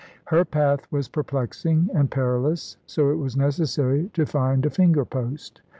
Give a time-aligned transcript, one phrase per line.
[0.25, 5.61] Her path was perplexing and perilous, so it was necessary to find a finger post.